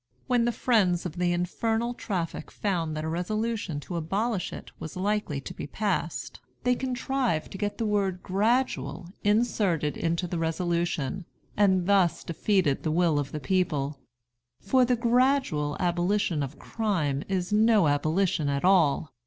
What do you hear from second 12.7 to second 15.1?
the will of the people; for the